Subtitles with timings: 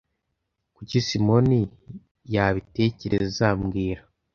[0.75, 1.59] Kuki Simoni
[2.33, 4.01] yabitekereza mbwira